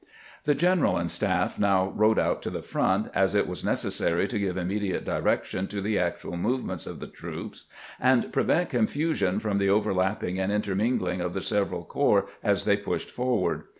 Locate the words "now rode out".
1.59-2.41